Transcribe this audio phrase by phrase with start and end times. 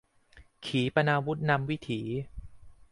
[0.65, 2.01] ขีปนาวุธนำวิถี